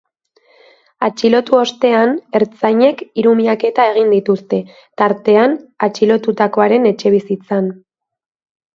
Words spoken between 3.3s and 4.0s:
miaketa